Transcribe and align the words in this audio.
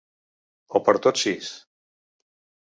O 0.79 0.81
per 0.87 0.95
tots 1.07 1.27
sis? 1.27 1.51